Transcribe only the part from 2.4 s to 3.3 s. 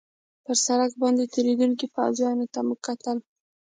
ته مو کتل.